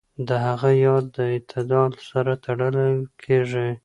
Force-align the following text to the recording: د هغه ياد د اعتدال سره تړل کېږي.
د 0.27 0.29
هغه 0.45 0.69
ياد 0.83 1.05
د 1.15 1.17
اعتدال 1.33 1.91
سره 2.09 2.31
تړل 2.45 2.95
کېږي. 3.23 3.69